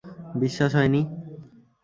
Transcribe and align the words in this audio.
বিশ্বাস 0.35 0.71
হয় 0.77 0.89
নি? 0.93 1.01